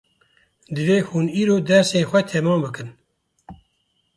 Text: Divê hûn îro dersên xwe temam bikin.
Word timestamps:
Divê 0.75 0.97
hûn 1.07 1.27
îro 1.41 1.57
dersên 1.67 2.05
xwe 2.09 2.21
temam 2.29 2.59
bikin. 2.63 2.89